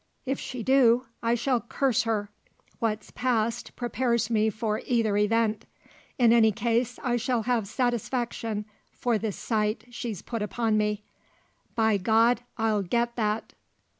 [0.25, 2.31] If she do, I shall curse her!
[2.79, 5.65] What's passed prepares me for either event.
[6.17, 11.03] In any case, I shall have satisfaction for the slight she's put upon me.
[11.75, 13.53] By God I'll get that!"